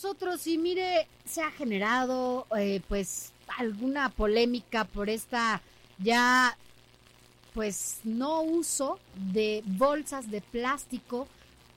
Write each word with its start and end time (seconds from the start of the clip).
Nosotros, 0.00 0.46
y 0.46 0.58
mire, 0.58 1.08
se 1.24 1.42
ha 1.42 1.50
generado 1.50 2.46
eh, 2.56 2.80
pues 2.86 3.32
alguna 3.56 4.10
polémica 4.10 4.84
por 4.84 5.10
esta 5.10 5.60
ya 5.98 6.56
pues 7.52 7.98
no 8.04 8.42
uso 8.42 9.00
de 9.32 9.64
bolsas 9.66 10.30
de 10.30 10.40
plástico 10.40 11.26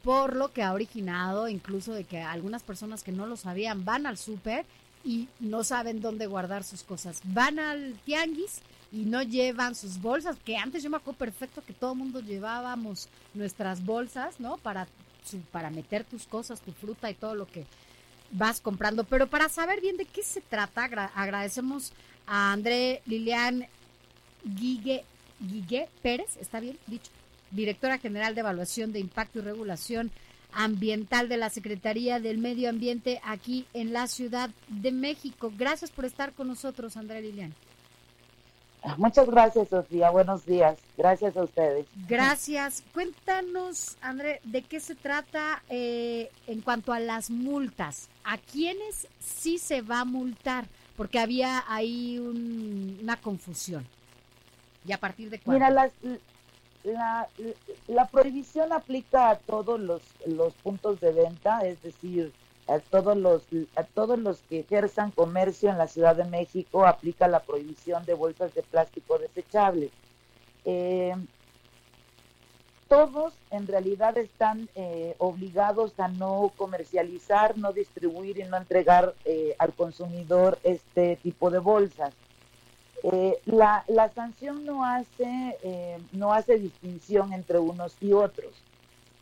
por 0.03 0.35
lo 0.35 0.53
que 0.53 0.61
ha 0.61 0.73
originado 0.73 1.49
incluso 1.49 1.93
de 1.93 2.03
que 2.03 2.21
algunas 2.21 2.61
personas 2.61 3.01
que 3.01 3.11
no 3.11 3.25
lo 3.25 3.37
sabían 3.37 3.85
van 3.85 4.05
al 4.05 4.19
súper 4.19 4.67
y 5.03 5.27
no 5.39 5.63
saben 5.63 5.99
dónde 5.99 6.27
guardar 6.27 6.63
sus 6.63 6.83
cosas. 6.83 7.21
Van 7.23 7.57
al 7.57 7.95
tianguis 8.05 8.61
y 8.91 9.05
no 9.05 9.23
llevan 9.23 9.73
sus 9.73 9.99
bolsas, 9.99 10.37
que 10.45 10.57
antes 10.57 10.83
yo 10.83 10.91
me 10.91 10.97
acuerdo 10.97 11.17
perfecto 11.17 11.63
que 11.65 11.73
todo 11.73 11.93
el 11.93 11.97
mundo 11.97 12.19
llevábamos 12.19 13.09
nuestras 13.33 13.83
bolsas, 13.83 14.39
¿no? 14.39 14.57
Para, 14.57 14.87
para 15.51 15.71
meter 15.71 16.03
tus 16.03 16.27
cosas, 16.27 16.61
tu 16.61 16.71
fruta 16.71 17.09
y 17.09 17.15
todo 17.15 17.33
lo 17.33 17.47
que 17.47 17.65
vas 18.31 18.61
comprando. 18.61 19.03
Pero 19.03 19.27
para 19.27 19.49
saber 19.49 19.81
bien 19.81 19.97
de 19.97 20.05
qué 20.05 20.23
se 20.23 20.41
trata, 20.41 20.83
agradecemos 21.15 21.93
a 22.25 22.51
André 22.51 23.01
Lilian 23.05 23.67
Guigue, 24.43 25.03
Guigue 25.39 25.89
Pérez, 26.01 26.37
¿está 26.37 26.59
bien 26.59 26.77
dicho? 26.87 27.11
directora 27.51 27.97
general 27.97 28.33
de 28.33 28.41
Evaluación 28.41 28.91
de 28.91 28.99
Impacto 28.99 29.39
y 29.39 29.41
Regulación 29.41 30.11
Ambiental 30.53 31.29
de 31.29 31.37
la 31.37 31.49
Secretaría 31.49 32.19
del 32.19 32.37
Medio 32.37 32.69
Ambiente 32.69 33.21
aquí 33.23 33.65
en 33.73 33.93
la 33.93 34.07
Ciudad 34.07 34.49
de 34.67 34.91
México. 34.91 35.51
Gracias 35.57 35.91
por 35.91 36.03
estar 36.03 36.33
con 36.33 36.47
nosotros, 36.47 36.97
Andrea 36.97 37.21
Lilian. 37.21 37.53
Muchas 38.97 39.29
gracias, 39.29 39.69
Sofía. 39.69 40.09
Buenos 40.09 40.45
días. 40.45 40.77
Gracias 40.97 41.37
a 41.37 41.43
ustedes. 41.43 41.85
Gracias. 42.07 42.83
Cuéntanos, 42.93 43.97
André, 44.01 44.41
de 44.43 44.63
qué 44.63 44.79
se 44.79 44.95
trata 44.95 45.61
eh, 45.69 46.31
en 46.47 46.61
cuanto 46.61 46.91
a 46.91 46.99
las 46.99 47.29
multas. 47.29 48.09
¿A 48.23 48.37
quiénes 48.37 49.07
sí 49.19 49.59
se 49.59 49.81
va 49.81 50.01
a 50.01 50.05
multar? 50.05 50.65
Porque 50.97 51.19
había 51.19 51.63
ahí 51.67 52.17
una 52.19 53.17
confusión. 53.17 53.85
¿Y 54.85 54.91
a 54.93 54.99
partir 54.99 55.29
de 55.29 55.39
cuándo? 55.39 55.63
Mira, 55.63 55.69
las, 55.69 55.91
la, 56.83 57.27
la 57.87 58.07
prohibición 58.07 58.73
aplica 58.73 59.29
a 59.29 59.35
todos 59.37 59.79
los, 59.79 60.01
los 60.25 60.53
puntos 60.55 60.99
de 60.99 61.11
venta, 61.11 61.59
es 61.61 61.81
decir, 61.83 62.33
a 62.67 62.79
todos 62.79 63.17
los 63.17 63.43
a 63.75 63.83
todos 63.83 64.19
los 64.19 64.39
que 64.41 64.59
ejerzan 64.61 65.11
comercio 65.11 65.69
en 65.69 65.77
la 65.77 65.87
Ciudad 65.87 66.15
de 66.15 66.25
México 66.25 66.85
aplica 66.85 67.27
la 67.27 67.41
prohibición 67.41 68.05
de 68.05 68.13
bolsas 68.13 68.53
de 68.53 68.63
plástico 68.63 69.17
desechables. 69.17 69.91
Eh, 70.65 71.15
todos 72.91 73.33
en 73.51 73.67
realidad 73.67 74.17
están 74.17 74.67
eh, 74.75 75.15
obligados 75.17 75.97
a 75.97 76.09
no 76.09 76.51
comercializar, 76.57 77.57
no 77.57 77.71
distribuir 77.71 78.37
y 78.37 78.43
no 78.43 78.57
entregar 78.57 79.15
eh, 79.23 79.55
al 79.59 79.71
consumidor 79.71 80.59
este 80.63 81.15
tipo 81.15 81.49
de 81.49 81.59
bolsas. 81.59 82.13
Eh, 83.03 83.39
la, 83.45 83.85
la, 83.87 84.09
sanción 84.09 84.65
no 84.65 84.83
hace, 84.83 85.57
no 86.11 86.33
hace 86.33 86.59
distinción 86.59 87.31
entre 87.31 87.59
unos 87.59 87.95
y 88.01 88.11
otros. 88.11 88.51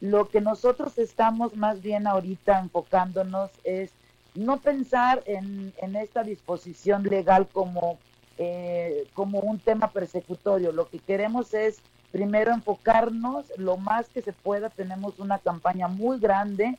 Lo 0.01 0.29
que 0.29 0.41
nosotros 0.41 0.97
estamos 0.97 1.55
más 1.55 1.81
bien 1.81 2.07
ahorita 2.07 2.59
enfocándonos 2.59 3.51
es 3.63 3.91
no 4.35 4.57
pensar 4.57 5.21
en, 5.25 5.73
en 5.81 5.95
esta 5.95 6.23
disposición 6.23 7.03
legal 7.03 7.47
como, 7.51 7.97
eh, 8.37 9.07
como 9.13 9.39
un 9.39 9.59
tema 9.59 9.91
persecutorio. 9.91 10.71
Lo 10.71 10.87
que 10.87 10.99
queremos 10.99 11.53
es 11.53 11.81
primero 12.11 12.53
enfocarnos 12.53 13.45
lo 13.57 13.77
más 13.77 14.07
que 14.09 14.21
se 14.21 14.33
pueda. 14.33 14.69
Tenemos 14.69 15.19
una 15.19 15.39
campaña 15.39 15.87
muy 15.87 16.19
grande 16.19 16.77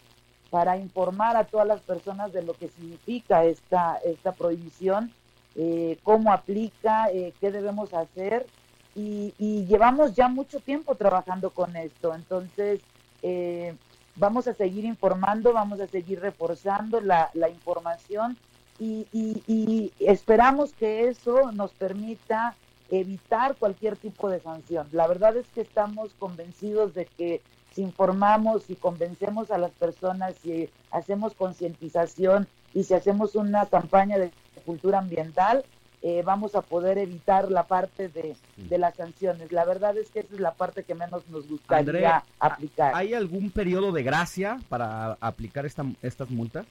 para 0.48 0.76
informar 0.76 1.37
a 1.37 1.44
todas 1.44 1.66
las 1.66 1.81
personas 1.81 2.32
de 2.32 2.42
lo 2.42 2.54
que 2.54 2.69
significa 2.69 3.44
esta, 3.44 3.98
esta 4.04 4.32
prohibición 4.32 5.12
eh, 5.56 5.98
cómo 6.04 6.32
aplica, 6.32 7.10
eh, 7.10 7.34
qué 7.41 7.50
debemos 7.50 7.92
hacer. 7.94 8.47
Y, 8.94 9.32
llevamos 9.66 10.14
ya 10.14 10.28
mucho 10.28 10.60
tiempo 10.60 10.94
trabajando 10.94 11.50
con 11.50 11.76
esto. 11.76 12.14
Entonces, 12.14 12.81
eh, 13.22 13.75
vamos 14.16 14.47
a 14.48 14.54
seguir 14.54 14.84
informando, 14.84 15.53
vamos 15.53 15.81
a 15.81 15.86
seguir 15.86 16.20
reforzando 16.20 17.00
la, 17.00 17.31
información 17.48 18.36
y, 18.78 19.06
y, 19.12 19.92
esperamos 20.00 20.72
que 20.72 21.08
eso 21.08 21.53
nos 21.53 21.72
permita 21.72 22.54
evitar 22.91 23.56
cualquier 23.56 23.97
tipo 23.97 24.28
de 24.31 24.41
sanción. 24.41 24.88
La 24.92 25.06
verdad 25.06 25.36
es 25.36 25.47
que 25.54 25.60
estamos 25.60 26.12
convencidos 26.19 26.94
de 26.94 27.06
que 27.06 27.41
si 27.72 27.82
informamos 27.82 28.69
y 28.69 28.76
convencemos 28.76 29.50
a 29.50 29.58
las 29.58 29.70
personas, 29.72 30.34
si 30.42 30.69
hacemos 30.91 31.34
concientización 31.34 32.48
y 32.75 32.84
si 32.84 32.94
hacemos 32.94 33.34
una 33.34 33.66
campaña 33.66 34.19
de 34.19 34.32
cultura 34.66 34.98
ambiental, 34.98 35.64
eh, 36.03 36.22
vamos 36.25 36.55
a 36.55 36.62
poder 36.62 36.99
evitar 36.99 37.50
la 37.50 37.65
parte 37.65 38.09
de, 38.09 38.37
las 38.78 38.94
sanciones. 38.94 39.53
La 39.53 39.65
verdad 39.65 39.97
es 39.99 40.11
que 40.11 40.21
esa 40.21 40.34
es 40.34 40.41
la 40.41 40.55
parte 40.55 40.84
que 40.84 40.94
menos 40.94 41.28
nos 41.28 41.49
gustaría 41.49 42.25
aplicar. 42.38 42.93
¿Hay 42.94 43.12
algún 43.12 43.50
periodo 43.50 43.93
de 43.93 44.03
gracia 44.03 44.59
para 44.69 45.19
aplicar 45.21 45.66
esta, 45.66 45.84
estas 46.03 46.31
multas? 46.31 46.66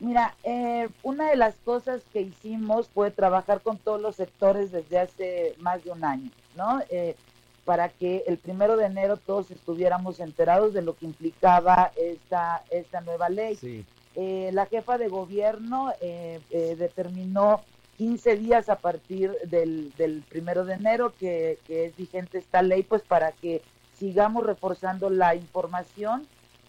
Mira, 0.00 0.34
eh, 0.44 0.88
una 1.02 1.30
de 1.30 1.36
las 1.36 1.56
cosas 1.64 2.02
que 2.12 2.20
hicimos 2.20 2.88
fue 2.88 3.10
trabajar 3.10 3.62
con 3.62 3.78
todos 3.78 4.00
los 4.00 4.16
sectores 4.16 4.70
desde 4.70 4.98
hace 4.98 5.54
más 5.58 5.82
de 5.82 5.90
un 5.90 6.04
año, 6.04 6.30
¿no? 6.56 6.80
Eh, 6.90 7.16
para 7.64 7.88
que 7.88 8.24
el 8.26 8.38
primero 8.38 8.76
de 8.76 8.86
enero 8.86 9.16
todos 9.16 9.50
estuviéramos 9.50 10.20
enterados 10.20 10.72
de 10.72 10.82
lo 10.82 10.96
que 10.96 11.06
implicaba 11.06 11.90
esta, 11.96 12.62
esta 12.70 13.00
nueva 13.00 13.28
ley. 13.28 13.56
Sí. 13.56 13.84
Eh, 14.20 14.50
la 14.52 14.66
jefa 14.66 14.98
de 14.98 15.06
gobierno 15.06 15.92
eh, 16.00 16.40
eh, 16.50 16.74
determinó 16.76 17.60
15 17.98 18.36
días 18.36 18.68
a 18.68 18.76
partir 18.76 19.32
del, 19.44 19.92
del 19.98 20.22
primero 20.28 20.64
de 20.64 20.74
enero 20.74 21.12
que, 21.18 21.58
es 21.68 21.96
vigente 21.96 22.38
esta 22.38 22.62
ley, 22.62 22.84
pues 22.84 23.02
para 23.02 23.32
que 23.32 23.60
sigamos 23.98 24.46
reforzando 24.46 25.10
la 25.10 25.34
información 25.34 26.26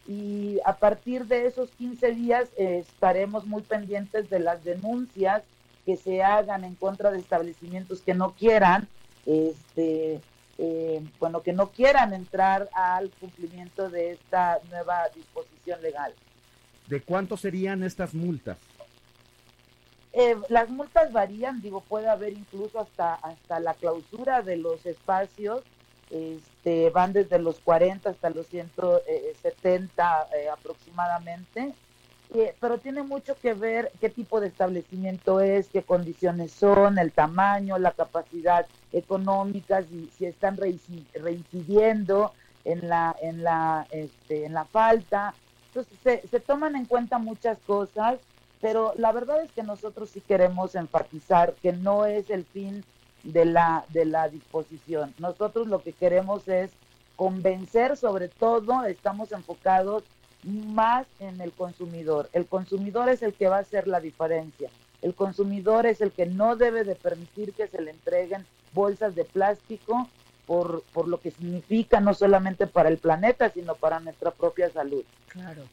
y 0.07 0.57
a 0.65 0.77
partir 0.77 1.27
de 1.27 1.45
esos 1.45 1.69
15 1.71 2.11
días 2.13 2.49
estaremos 2.57 3.45
muy 3.45 3.61
pendientes 3.61 4.27
de 4.31 4.39
las 4.39 4.63
denuncias 4.63 5.43
que 5.85 5.97
se 5.97 6.23
hagan 6.23 6.63
en 6.63 6.73
contra 6.73 7.11
de 7.11 7.19
establecimientos 7.19 8.01
que 8.01 8.15
no 8.15 8.33
quieran, 8.33 8.87
este, 9.27 10.19
bueno, 11.19 11.43
que 11.43 11.53
no 11.53 11.69
quieran 11.69 12.15
entrar 12.15 12.69
al 12.73 13.11
cumplimiento 13.19 13.91
de 13.91 14.13
esta 14.13 14.57
nueva 14.71 15.07
disposición 15.15 15.79
legal. 15.83 16.11
¿De 16.87 17.01
cuánto 17.01 17.37
serían 17.37 17.83
estas 17.83 18.15
multas? 18.15 18.57
Eh, 20.13 20.35
las 20.49 20.69
multas 20.69 21.11
varían, 21.11 21.61
digo, 21.61 21.81
puede 21.81 22.09
haber 22.09 22.33
incluso 22.33 22.79
hasta, 22.79 23.15
hasta 23.15 23.59
la 23.59 23.73
clausura 23.73 24.41
de 24.41 24.57
los 24.57 24.85
espacios, 24.85 25.61
este, 26.09 26.89
van 26.89 27.13
desde 27.13 27.37
los 27.37 27.59
40 27.59 28.09
hasta 28.09 28.31
los 28.31 28.47
170 28.47 30.27
eh, 30.35 30.49
aproximadamente, 30.49 31.73
eh, 32.33 32.55
pero 32.59 32.79
tiene 32.79 33.03
mucho 33.03 33.35
que 33.39 33.53
ver 33.53 33.91
qué 33.99 34.09
tipo 34.09 34.39
de 34.39 34.47
establecimiento 34.47 35.41
es, 35.41 35.67
qué 35.67 35.83
condiciones 35.83 36.51
son, 36.51 36.97
el 36.97 37.11
tamaño, 37.11 37.77
la 37.77 37.91
capacidad 37.91 38.65
económica, 38.91 39.83
si, 39.83 40.09
si 40.17 40.25
están 40.25 40.57
reincidiendo 40.57 42.33
en 42.65 42.89
la, 42.89 43.15
en 43.21 43.43
la, 43.43 43.87
este, 43.91 44.45
en 44.45 44.53
la 44.53 44.65
falta, 44.65 45.33
entonces 45.67 46.29
se, 46.29 46.39
toman 46.39 46.75
en 46.75 46.85
cuenta 46.85 47.19
muchas 47.19 47.57
cosas, 47.59 48.19
pero 48.61 48.93
la 48.97 49.11
verdad 49.11 49.41
es 49.41 49.51
que 49.51 49.63
nosotros 49.63 50.09
sí 50.09 50.21
queremos 50.21 50.75
enfatizar 50.75 51.53
que 51.55 51.71
no 51.71 52.05
es 52.05 52.29
el 52.29 52.45
fin 52.45 52.83
de 53.23 53.45
la, 53.45 53.85
de 53.89 54.05
la 54.05 54.29
disposición. 54.29 55.13
Nosotros 55.17 55.67
lo 55.67 55.81
que 55.81 55.93
queremos 55.93 56.47
es 56.47 56.71
convencer, 57.15 57.97
sobre 57.97 58.27
todo 58.27 58.85
estamos 58.85 59.31
enfocados 59.31 60.03
más 60.43 61.05
en 61.19 61.41
el 61.41 61.51
consumidor. 61.51 62.29
El 62.33 62.45
consumidor 62.45 63.09
es 63.09 63.21
el 63.21 63.33
que 63.33 63.49
va 63.49 63.57
a 63.57 63.61
hacer 63.61 63.87
la 63.87 63.99
diferencia. 63.99 64.69
El 65.01 65.13
consumidor 65.13 65.85
es 65.85 66.01
el 66.01 66.11
que 66.11 66.25
no 66.25 66.55
debe 66.55 66.83
de 66.83 66.95
permitir 66.95 67.53
que 67.53 67.67
se 67.67 67.81
le 67.81 67.91
entreguen 67.91 68.45
bolsas 68.73 69.15
de 69.15 69.25
plástico 69.25 70.09
por, 70.45 70.81
por 70.93 71.07
lo 71.07 71.19
que 71.19 71.31
significa 71.31 71.99
no 71.99 72.13
solamente 72.13 72.67
para 72.67 72.89
el 72.89 72.97
planeta, 72.97 73.49
sino 73.49 73.75
para 73.75 73.99
nuestra 73.99 74.31
propia 74.31 74.69
salud. 74.69 75.03
Claro. 75.27 75.63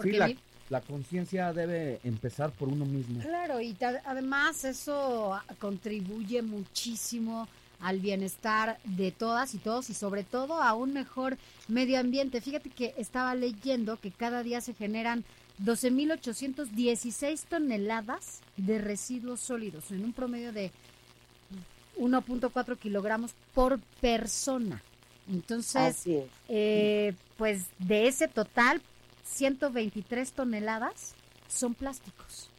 Sí, 0.00 0.12
la, 0.12 0.32
la 0.72 0.80
conciencia 0.80 1.52
debe 1.52 2.00
empezar 2.02 2.50
por 2.50 2.68
uno 2.68 2.86
mismo. 2.86 3.20
Claro, 3.20 3.60
y 3.60 3.76
además 4.06 4.64
eso 4.64 5.38
contribuye 5.58 6.40
muchísimo 6.40 7.46
al 7.80 8.00
bienestar 8.00 8.78
de 8.84 9.12
todas 9.12 9.54
y 9.54 9.58
todos 9.58 9.90
y 9.90 9.94
sobre 9.94 10.24
todo 10.24 10.62
a 10.62 10.72
un 10.72 10.94
mejor 10.94 11.36
medio 11.68 12.00
ambiente. 12.00 12.40
Fíjate 12.40 12.70
que 12.70 12.94
estaba 12.96 13.34
leyendo 13.34 13.98
que 13.98 14.10
cada 14.12 14.42
día 14.42 14.62
se 14.62 14.72
generan 14.72 15.24
12.816 15.62 17.44
toneladas 17.50 18.40
de 18.56 18.78
residuos 18.78 19.40
sólidos 19.40 19.90
en 19.90 20.02
un 20.04 20.14
promedio 20.14 20.54
de 20.54 20.70
1.4 21.98 22.78
kilogramos 22.78 23.32
por 23.52 23.78
persona. 24.00 24.82
Entonces, 25.30 26.02
eh, 26.48 27.14
pues 27.36 27.66
de 27.78 28.08
ese 28.08 28.26
total, 28.26 28.80
123 29.24 30.32
toneladas 30.32 31.14
son 31.48 31.74
plásticos. 31.74 32.50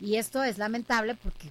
Y 0.00 0.16
esto 0.16 0.42
es 0.42 0.58
lamentable 0.58 1.14
porque 1.14 1.50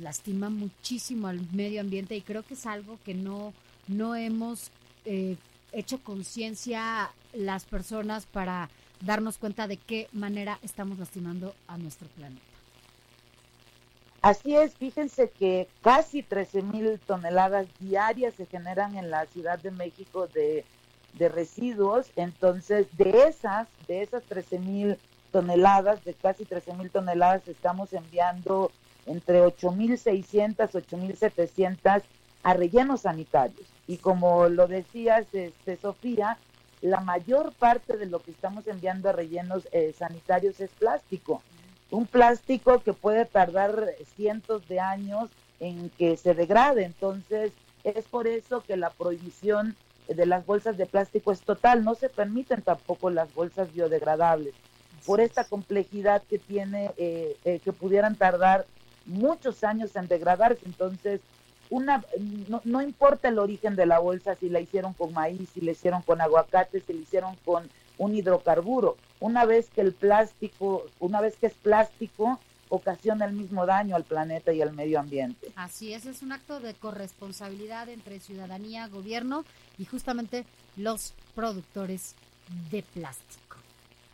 lastima 0.00 0.50
muchísimo 0.50 1.28
al 1.28 1.40
medio 1.52 1.80
ambiente 1.80 2.16
y 2.16 2.22
creo 2.22 2.44
que 2.44 2.54
es 2.54 2.66
algo 2.66 2.98
que 3.04 3.14
no, 3.14 3.52
no 3.88 4.14
hemos 4.14 4.70
eh, 5.04 5.36
hecho 5.72 5.98
conciencia 6.02 7.10
las 7.32 7.64
personas 7.64 8.26
para 8.26 8.70
darnos 9.00 9.38
cuenta 9.38 9.66
de 9.66 9.76
qué 9.76 10.08
manera 10.12 10.58
estamos 10.62 10.98
lastimando 10.98 11.54
a 11.66 11.78
nuestro 11.78 12.08
planeta. 12.08 12.42
Así 14.20 14.56
es, 14.56 14.74
fíjense 14.74 15.30
que 15.30 15.68
casi 15.80 16.22
13 16.22 16.62
mil 16.62 16.98
toneladas 16.98 17.68
diarias 17.78 18.34
se 18.34 18.46
generan 18.46 18.96
en 18.96 19.10
la 19.10 19.26
Ciudad 19.26 19.60
de 19.60 19.70
México 19.70 20.26
de, 20.26 20.64
de 21.18 21.28
residuos, 21.28 22.06
entonces 22.16 22.86
de 22.96 23.24
esas, 23.28 23.68
de 23.86 24.02
esas 24.02 24.22
13 24.24 24.58
mil 24.58 24.96
toneladas, 25.32 26.04
de 26.04 26.14
casi 26.14 26.44
13 26.44 26.74
mil 26.74 26.90
toneladas, 26.90 27.46
estamos 27.48 27.92
enviando 27.92 28.70
entre 29.06 29.42
8.600, 29.42 30.56
8.700 30.56 32.02
a 32.42 32.54
rellenos 32.54 33.02
sanitarios. 33.02 33.66
Y 33.86 33.96
como 33.98 34.48
lo 34.48 34.66
decías, 34.66 35.26
este, 35.32 35.76
Sofía, 35.76 36.38
la 36.80 37.00
mayor 37.00 37.52
parte 37.52 37.96
de 37.96 38.06
lo 38.06 38.20
que 38.20 38.30
estamos 38.30 38.66
enviando 38.66 39.08
a 39.08 39.12
rellenos 39.12 39.66
eh, 39.72 39.94
sanitarios 39.98 40.60
es 40.60 40.70
plástico. 40.70 41.42
Un 41.90 42.06
plástico 42.06 42.80
que 42.82 42.92
puede 42.92 43.24
tardar 43.24 43.86
cientos 44.14 44.68
de 44.68 44.78
años 44.78 45.30
en 45.58 45.90
que 45.90 46.16
se 46.16 46.34
degrade. 46.34 46.84
Entonces, 46.84 47.52
es 47.82 48.04
por 48.06 48.26
eso 48.26 48.62
que 48.62 48.76
la 48.76 48.90
prohibición 48.90 49.74
de 50.08 50.26
las 50.26 50.44
bolsas 50.46 50.76
de 50.76 50.86
plástico 50.86 51.32
es 51.32 51.40
total. 51.40 51.84
No 51.84 51.94
se 51.94 52.08
permiten 52.08 52.62
tampoco 52.62 53.10
las 53.10 53.32
bolsas 53.34 53.72
biodegradables 53.72 54.54
por 55.06 55.20
esta 55.20 55.44
complejidad 55.44 56.22
que 56.28 56.38
tiene, 56.38 56.90
eh, 56.96 57.36
eh, 57.44 57.60
que 57.60 57.72
pudieran 57.72 58.16
tardar 58.16 58.66
muchos 59.06 59.64
años 59.64 59.94
en 59.96 60.06
degradarse. 60.06 60.60
Entonces, 60.66 61.20
una, 61.70 62.04
no, 62.64 62.82
importa 62.82 63.28
el 63.28 63.38
origen 63.38 63.76
de 63.76 63.86
la 63.86 63.98
bolsa, 63.98 64.34
si 64.34 64.48
la 64.48 64.60
hicieron 64.60 64.94
con 64.94 65.12
maíz, 65.12 65.48
si 65.52 65.60
la 65.60 65.72
hicieron 65.72 66.02
con 66.02 66.20
aguacate, 66.20 66.80
si 66.80 66.92
la 66.92 67.00
hicieron 67.00 67.36
con 67.44 67.68
un 67.98 68.14
hidrocarburo. 68.14 68.96
Una 69.20 69.44
vez 69.44 69.68
que 69.70 69.80
el 69.80 69.92
plástico, 69.92 70.86
una 70.98 71.20
vez 71.20 71.36
que 71.36 71.46
es 71.46 71.54
plástico, 71.54 72.38
ocasiona 72.68 73.24
el 73.24 73.32
mismo 73.32 73.66
daño 73.66 73.96
al 73.96 74.04
planeta 74.04 74.52
y 74.52 74.62
al 74.62 74.72
medio 74.72 75.00
ambiente. 75.00 75.52
Así 75.56 75.92
es, 75.92 76.06
es 76.06 76.22
un 76.22 76.32
acto 76.32 76.60
de 76.60 76.74
corresponsabilidad 76.74 77.88
entre 77.88 78.20
ciudadanía, 78.20 78.88
gobierno 78.88 79.44
y 79.78 79.84
justamente 79.84 80.44
los 80.76 81.14
productores 81.34 82.14
de 82.70 82.82
plástico. 82.82 83.56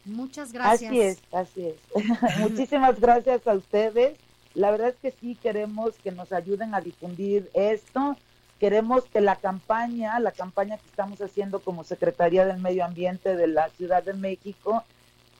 Muchas 0.04 0.52
gracias. 0.52 0.90
Así 0.90 1.00
es, 1.00 1.18
así 1.32 1.66
es. 1.66 2.38
Muchísimas 2.38 3.00
gracias 3.00 3.46
a 3.46 3.54
ustedes 3.54 4.18
la 4.54 4.70
verdad 4.70 4.88
es 4.90 4.96
que 4.96 5.10
sí 5.10 5.34
queremos 5.34 5.94
que 6.02 6.12
nos 6.12 6.32
ayuden 6.32 6.74
a 6.74 6.80
difundir 6.80 7.50
esto. 7.54 8.16
Queremos 8.60 9.04
que 9.04 9.20
la 9.20 9.36
campaña, 9.36 10.18
la 10.20 10.30
campaña 10.30 10.78
que 10.78 10.86
estamos 10.86 11.20
haciendo 11.20 11.60
como 11.60 11.82
Secretaría 11.82 12.46
del 12.46 12.60
Medio 12.60 12.84
Ambiente 12.84 13.36
de 13.36 13.48
la 13.48 13.68
Ciudad 13.70 14.04
de 14.04 14.14
México, 14.14 14.84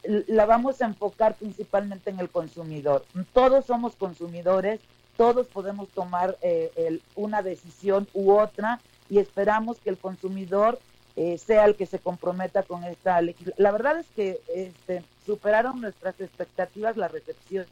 la 0.06 0.46
vamos 0.46 0.80
a 0.82 0.86
enfocar 0.86 1.34
principalmente 1.34 2.10
en 2.10 2.20
el 2.20 2.28
consumidor. 2.28 3.04
Todos 3.32 3.66
somos 3.66 3.96
consumidores, 3.96 4.80
todos 5.16 5.46
podemos 5.46 5.88
tomar 5.88 6.36
eh, 6.42 7.00
una 7.14 7.42
decisión 7.42 8.08
u 8.12 8.32
otra 8.32 8.80
y 9.08 9.18
esperamos 9.18 9.78
que 9.78 9.90
el 9.90 9.98
consumidor 9.98 10.78
eh, 11.16 11.38
sea 11.38 11.64
el 11.64 11.76
que 11.76 11.86
se 11.86 12.00
comprometa 12.00 12.64
con 12.64 12.82
esta 12.84 13.20
legislación. 13.20 13.62
La 13.62 13.70
verdad 13.70 13.98
es 13.98 14.06
que 14.16 14.40
este, 14.52 15.04
superaron 15.24 15.80
nuestras 15.80 16.20
expectativas 16.20 16.96
la 16.96 17.08
recepción 17.08 17.66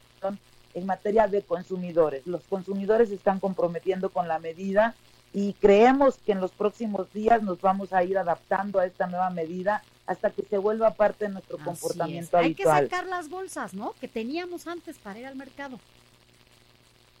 en 0.73 0.85
materia 0.85 1.27
de 1.27 1.41
consumidores. 1.41 2.25
Los 2.25 2.43
consumidores 2.43 3.11
están 3.11 3.39
comprometiendo 3.39 4.09
con 4.09 4.27
la 4.27 4.39
medida 4.39 4.95
y 5.33 5.53
creemos 5.53 6.17
que 6.19 6.31
en 6.31 6.39
los 6.39 6.51
próximos 6.51 7.11
días 7.11 7.43
nos 7.43 7.59
vamos 7.59 7.91
a 7.91 8.03
ir 8.03 8.17
adaptando 8.17 8.79
a 8.79 8.85
esta 8.85 9.07
nueva 9.07 9.29
medida 9.29 9.83
hasta 10.05 10.31
que 10.31 10.43
se 10.43 10.57
vuelva 10.57 10.91
parte 10.91 11.25
de 11.25 11.31
nuestro 11.31 11.57
comportamiento 11.57 12.37
habitual. 12.37 12.75
Hay 12.75 12.83
que 12.83 12.89
sacar 12.89 13.07
las 13.07 13.29
bolsas, 13.29 13.73
¿no? 13.73 13.93
Que 13.99 14.07
teníamos 14.07 14.67
antes 14.67 14.97
para 14.97 15.19
ir 15.19 15.25
al 15.25 15.35
mercado. 15.35 15.79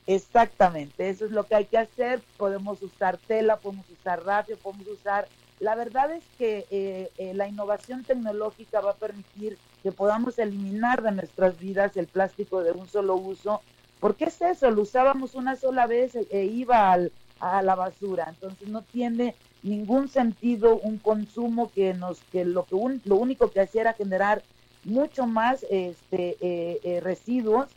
Exactamente, 0.05 1.09
eso 1.09 1.25
es 1.25 1.31
lo 1.31 1.45
que 1.45 1.55
hay 1.55 1.65
que 1.65 1.77
hacer. 1.77 2.21
Podemos 2.37 2.81
usar 2.81 3.17
tela, 3.17 3.57
podemos 3.57 3.89
usar 3.89 4.25
radio, 4.25 4.57
podemos 4.57 4.87
usar 4.87 5.27
la 5.63 5.75
verdad 5.75 6.11
es 6.11 6.23
que 6.37 6.65
eh, 6.71 7.09
eh, 7.17 7.33
la 7.33 7.47
innovación 7.47 8.03
tecnológica 8.03 8.81
va 8.81 8.91
a 8.91 8.95
permitir 8.95 9.57
que 9.81 9.93
podamos 9.93 10.37
eliminar 10.37 11.01
de 11.01 11.13
nuestras 11.13 11.57
vidas 11.57 11.95
el 11.95 12.07
plástico 12.07 12.61
de 12.63 12.73
un 12.73 12.87
solo 12.87 13.15
uso, 13.15 13.61
porque 14.01 14.25
es 14.25 14.41
eso, 14.41 14.69
lo 14.71 14.81
usábamos 14.81 15.35
una 15.35 15.55
sola 15.55 15.87
vez 15.87 16.15
e, 16.15 16.27
e 16.31 16.43
iba 16.45 16.97
a 17.39 17.61
la 17.61 17.75
basura, 17.75 18.25
entonces 18.27 18.67
no 18.67 18.81
tiene 18.81 19.35
ningún 19.63 20.07
sentido 20.07 20.77
un 20.77 20.97
consumo 20.97 21.71
que 21.71 21.93
nos 21.93 22.19
que 22.31 22.45
lo 22.45 22.65
que 22.65 22.75
lo 23.05 23.15
único 23.15 23.49
que 23.49 23.61
hacía 23.61 23.81
era 23.81 23.93
generar 23.93 24.43
mucho 24.83 25.25
más 25.25 25.65
este 25.69 26.37
eh, 26.41 26.99
residuos 27.01 27.69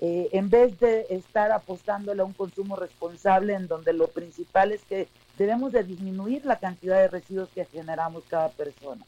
en 0.00 0.50
vez 0.50 0.78
de 0.80 1.06
estar 1.08 1.50
apostándole 1.50 2.20
a 2.20 2.26
un 2.26 2.34
consumo 2.34 2.76
responsable 2.76 3.54
en 3.54 3.68
donde 3.68 3.94
lo 3.94 4.08
principal 4.08 4.70
es 4.72 4.82
que 4.82 5.08
debemos 5.38 5.72
de 5.72 5.82
disminuir 5.82 6.44
la 6.44 6.58
cantidad 6.58 6.98
de 6.98 7.08
residuos 7.08 7.48
que 7.54 7.64
generamos 7.64 8.24
cada 8.28 8.50
persona. 8.50 9.04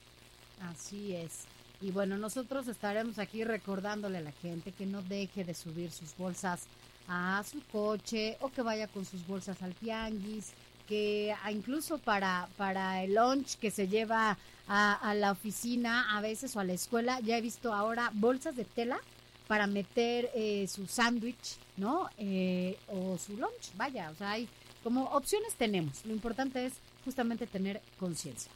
Así 0.62 1.14
es. 1.14 1.44
Y 1.80 1.90
bueno, 1.90 2.16
nosotros 2.16 2.68
estaremos 2.68 3.18
aquí 3.18 3.44
recordándole 3.44 4.18
a 4.18 4.22
la 4.22 4.32
gente 4.32 4.72
que 4.72 4.86
no 4.86 5.02
deje 5.02 5.44
de 5.44 5.54
subir 5.54 5.90
sus 5.90 6.16
bolsas 6.16 6.66
a 7.08 7.44
su 7.48 7.60
coche 7.70 8.36
o 8.40 8.48
que 8.48 8.62
vaya 8.62 8.88
con 8.88 9.04
sus 9.04 9.26
bolsas 9.26 9.62
al 9.62 9.74
tianguis, 9.74 10.52
que 10.86 11.34
incluso 11.50 11.98
para, 11.98 12.48
para 12.56 13.02
el 13.02 13.14
lunch 13.14 13.56
que 13.58 13.70
se 13.70 13.88
lleva 13.88 14.38
a, 14.68 15.14
la 15.14 15.30
oficina 15.30 16.16
a 16.16 16.20
veces 16.20 16.56
o 16.56 16.60
a 16.60 16.64
la 16.64 16.72
escuela, 16.72 17.20
ya 17.20 17.38
he 17.38 17.40
visto 17.40 17.72
ahora 17.72 18.10
bolsas 18.14 18.56
de 18.56 18.64
tela 18.64 18.98
para 19.46 19.66
meter 19.66 20.30
eh, 20.34 20.66
su 20.66 20.86
sándwich, 20.86 21.56
¿no? 21.76 22.08
Eh, 22.18 22.76
o 22.88 23.16
su 23.16 23.36
lunch, 23.36 23.74
vaya, 23.76 24.10
o 24.10 24.14
sea, 24.16 24.32
hay 24.32 24.48
como 24.82 25.04
opciones 25.04 25.54
tenemos. 25.54 26.04
Lo 26.04 26.12
importante 26.12 26.66
es 26.66 26.74
justamente 27.04 27.46
tener 27.46 27.80
conciencia. 27.98 28.50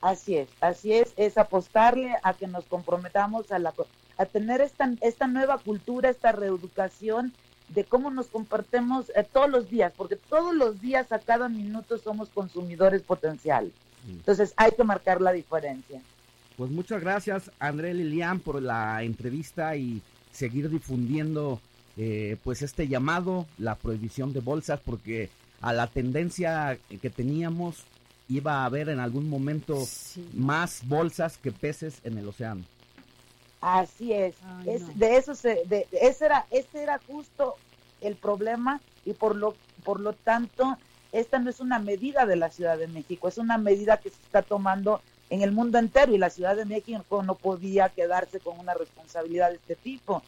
Así 0.00 0.36
es, 0.36 0.48
así 0.60 0.92
es, 0.92 1.12
es 1.16 1.38
apostarle 1.38 2.14
a 2.22 2.34
que 2.34 2.46
nos 2.46 2.64
comprometamos 2.66 3.50
a, 3.50 3.58
la, 3.58 3.74
a 4.16 4.26
tener 4.26 4.60
esta, 4.60 4.90
esta 5.00 5.26
nueva 5.26 5.58
cultura, 5.58 6.10
esta 6.10 6.32
reeducación 6.32 7.32
de 7.68 7.84
cómo 7.84 8.10
nos 8.10 8.26
compartemos 8.26 9.10
eh, 9.10 9.26
todos 9.30 9.50
los 9.50 9.68
días, 9.70 9.92
porque 9.96 10.16
todos 10.16 10.54
los 10.54 10.80
días, 10.80 11.12
a 11.12 11.18
cada 11.18 11.48
minuto, 11.48 11.98
somos 11.98 12.28
consumidores 12.30 13.02
potenciales. 13.02 13.72
Entonces 14.08 14.54
hay 14.56 14.70
que 14.72 14.84
marcar 14.84 15.20
la 15.20 15.32
diferencia. 15.32 16.00
Pues 16.56 16.70
muchas 16.70 17.02
gracias, 17.02 17.50
André 17.58 17.94
Lilian, 17.94 18.40
por 18.40 18.60
la 18.62 19.02
entrevista 19.02 19.76
y 19.76 20.02
seguir 20.32 20.70
difundiendo 20.70 21.60
eh, 21.96 22.36
pues 22.42 22.62
este 22.62 22.88
llamado, 22.88 23.46
la 23.58 23.74
prohibición 23.74 24.32
de 24.32 24.40
bolsas, 24.40 24.80
porque 24.80 25.30
a 25.60 25.72
la 25.72 25.88
tendencia 25.88 26.78
que 27.02 27.10
teníamos 27.10 27.84
iba 28.28 28.62
a 28.62 28.64
haber 28.66 28.88
en 28.88 29.00
algún 29.00 29.28
momento 29.28 29.84
más 30.34 30.86
bolsas 30.86 31.38
que 31.38 31.50
peces 31.50 32.00
en 32.04 32.18
el 32.18 32.28
océano. 32.28 32.62
Así 33.60 34.12
es, 34.12 34.36
de 34.94 35.16
eso 35.16 35.34
se, 35.34 35.64
de, 35.64 35.86
ese 35.90 36.26
era, 36.26 36.46
ese 36.50 36.82
era 36.82 37.00
justo 37.08 37.56
el 38.00 38.14
problema 38.14 38.80
y 39.04 39.14
por 39.14 39.34
lo, 39.34 39.56
por 39.84 39.98
lo 39.98 40.12
tanto 40.12 40.78
esta 41.10 41.38
no 41.38 41.50
es 41.50 41.58
una 41.58 41.78
medida 41.78 42.26
de 42.26 42.36
la 42.36 42.50
Ciudad 42.50 42.78
de 42.78 42.86
México, 42.86 43.26
es 43.28 43.38
una 43.38 43.58
medida 43.58 43.96
que 43.96 44.10
se 44.10 44.22
está 44.22 44.42
tomando 44.42 45.00
en 45.30 45.42
el 45.42 45.52
mundo 45.52 45.78
entero 45.78 46.14
y 46.14 46.18
la 46.18 46.30
Ciudad 46.30 46.56
de 46.56 46.64
México 46.64 47.22
no 47.22 47.34
podía 47.34 47.88
quedarse 47.88 48.40
con 48.40 48.58
una 48.58 48.74
responsabilidad 48.74 49.50
de 49.50 49.56
este 49.56 49.76
tipo. 49.76 50.22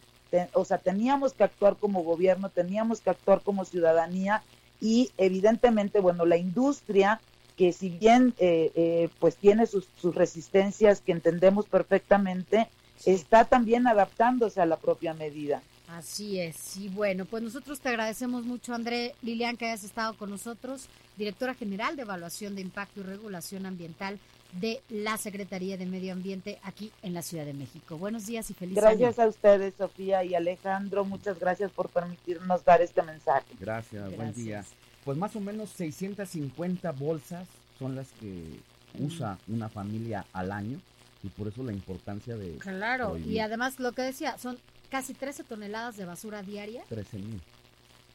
O 0.53 0.65
sea, 0.65 0.79
teníamos 0.79 1.33
que 1.33 1.45
actuar 1.45 1.77
como 1.77 2.03
gobierno, 2.03 2.51
teníamos 2.51 3.01
que 3.01 3.11
actuar 3.11 3.41
como 3.43 3.65
ciudadanía 3.65 4.43
y 4.81 5.11
evidentemente, 5.19 6.01
bueno, 6.01 6.25
la 6.25 6.37
industria 6.37 7.21
que 7.57 7.73
si 7.73 7.91
bien 7.91 8.33
eh, 8.39 8.71
eh, 8.75 9.09
pues 9.19 9.37
tiene 9.37 9.67
sus, 9.67 9.87
sus, 10.01 10.15
resistencias 10.15 11.01
que 11.01 11.13
entendemos 11.13 11.67
perfectamente, 11.67 12.69
está 13.05 13.45
también 13.45 13.87
adaptándose 13.87 14.61
a 14.61 14.67
la 14.67 14.77
propia 14.77 15.15
medida. 15.15 15.63
Así 15.89 16.39
es, 16.39 16.77
y 16.77 16.89
bueno, 16.89 17.25
pues 17.25 17.43
nosotros 17.43 17.81
te 17.81 17.89
agradecemos 17.89 18.45
mucho, 18.45 18.75
André 18.75 19.15
Lilian, 19.23 19.57
que 19.57 19.67
hayas 19.67 19.83
estado 19.83 20.15
con 20.15 20.31
nosotros, 20.31 20.87
directora 21.17 21.55
general 21.55 21.97
de 21.97 22.03
Evaluación 22.03 22.55
de 22.55 22.61
Impacto 22.61 23.01
y 23.01 23.03
Regulación 23.03 23.67
Ambiental 23.67 24.21
de 24.53 24.83
la 24.89 25.17
Secretaría 25.17 25.77
de 25.77 25.87
Medio 25.87 26.13
Ambiente 26.13 26.61
aquí 26.63 26.93
en 27.03 27.13
la 27.13 27.23
Ciudad 27.23 27.45
de 27.45 27.55
México. 27.55 27.99
Buenos 27.99 28.27
días 28.27 28.49
y 28.51 28.55
feliz 28.55 28.77
Gracias 28.77 29.19
a 29.19 29.27
ustedes, 29.27 29.75
Sofía 29.77 30.23
y 30.23 30.35
Alejandro. 30.35 31.05
Muchas 31.05 31.41
gracias 31.41 31.73
por 31.73 31.89
permitirnos 31.89 32.65
dar 32.65 32.81
este 32.83 33.03
mensaje. 33.03 33.47
Gracias, 33.59 34.15
buen 34.17 34.33
día. 34.33 34.65
Pues 35.05 35.19
más 35.19 35.35
o 35.35 35.41
menos 35.41 35.71
650 35.71 36.93
bolsas 36.93 37.49
son 37.79 37.97
las 37.97 38.09
que 38.13 38.61
usa 38.99 39.39
una 39.49 39.69
familia 39.69 40.25
al 40.33 40.53
año 40.53 40.81
y 41.23 41.29
por 41.29 41.49
eso 41.49 41.63
la 41.63 41.73
importancia 41.73 42.37
de... 42.37 42.57
Claro, 42.59 43.19
y 43.19 43.39
además 43.41 43.79
lo 43.79 43.93
que 43.93 44.03
decía, 44.03 44.39
son 44.39 44.59
casi 44.89 45.15
13 45.15 45.45
toneladas 45.45 45.97
de 45.97 46.05
basura 46.05 46.43
diaria. 46.43 46.83
13 46.89 47.19
mil. 47.19 47.41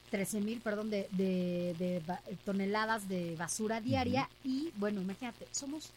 13 0.09 0.41
mil, 0.41 0.61
perdón, 0.61 0.89
de, 0.89 1.07
de, 1.11 2.01
toneladas 2.45 3.07
de 3.09 3.35
basura 3.35 3.81
diaria 3.81 4.29
y 4.43 4.71
bueno, 4.77 5.01
imagínate, 5.01 5.47
somos 5.51 5.91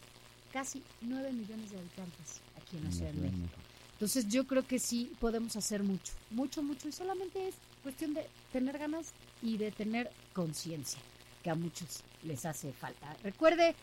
casi 0.51 0.83
9 1.01 1.31
millones 1.31 1.71
de 1.71 1.77
habitantes 1.77 2.41
aquí 2.57 2.77
en 2.77 2.83
la 2.85 2.91
Ciudad 2.91 3.11
de 3.11 3.21
México. 3.21 3.57
Entonces 3.93 4.27
yo 4.27 4.45
creo 4.47 4.65
que 4.65 4.79
sí 4.79 5.11
podemos 5.19 5.55
hacer 5.55 5.83
mucho, 5.83 6.13
mucho, 6.31 6.63
mucho 6.63 6.87
y 6.87 6.91
solamente 6.91 7.49
es 7.49 7.55
cuestión 7.83 8.13
de 8.13 8.27
tener 8.51 8.77
ganas 8.77 9.13
y 9.41 9.57
de 9.57 9.71
tener 9.71 10.09
conciencia, 10.33 10.99
que 11.43 11.49
a 11.49 11.55
muchos 11.55 12.03
les 12.23 12.45
hace 12.45 12.73
falta. 12.73 13.15
Recuerde, 13.23 13.75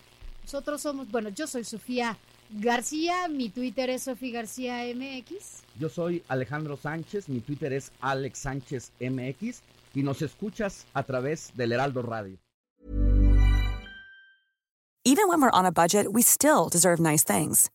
nosotros 0.43 0.81
somos, 0.81 1.11
bueno, 1.11 1.29
yo 1.31 1.47
soy 1.47 1.65
Sofía 1.65 2.17
García, 2.51 3.29
mi 3.29 3.49
Twitter 3.49 3.91
es 3.91 4.03
Sofía 4.05 4.41
García 4.41 4.95
MX. 4.95 5.63
Yo 5.79 5.89
soy 5.89 6.23
Alejandro 6.29 6.77
Sánchez, 6.77 7.29
mi 7.29 7.41
Twitter 7.41 7.73
es 7.73 7.91
Alex 8.01 8.39
Sánchez 8.39 8.93
MX 9.01 9.63
y 9.95 10.03
nos 10.03 10.23
escuchas 10.23 10.87
a 10.95 11.03
través 11.03 11.53
del 11.57 11.73
Heraldo 11.73 12.03
Radio. 12.03 12.39
Even 15.05 15.29
when 15.29 15.41
we're 15.41 15.51
on 15.51 15.65
a 15.65 15.71
budget, 15.71 16.13
we 16.13 16.21
still 16.21 16.69
deserve 16.69 16.99
nice 16.99 17.23
things. 17.23 17.71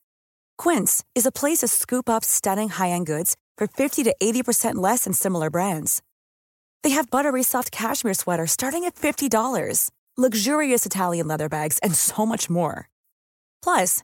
Quince 0.58 1.04
is 1.16 1.26
a 1.26 1.32
place 1.32 1.60
to 1.60 1.68
scoop 1.68 2.10
up 2.10 2.26
stunning 2.26 2.68
high-end 2.68 3.06
goods 3.08 3.38
for 3.58 3.68
50 3.68 4.04
to 4.04 4.14
80% 4.22 4.76
less 4.76 5.06
than 5.06 5.14
similar 5.14 5.50
brands. 5.50 6.02
They 6.84 6.90
have 6.90 7.10
buttery 7.10 7.44
soft 7.44 7.72
cashmere 7.72 8.16
sweaters 8.16 8.52
starting 8.52 8.84
at 8.84 8.96
$50, 8.96 9.92
luxurious 10.18 10.86
Italian 10.86 11.28
leather 11.28 11.48
bags, 11.48 11.80
and 11.80 11.96
so 11.96 12.26
much 12.26 12.50
more. 12.50 12.90
Plus, 13.64 14.04